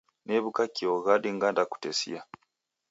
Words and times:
New'uka 0.25 0.63
kio 0.75 0.93
ghadi 1.05 1.29
ngandakutesia. 1.37 2.21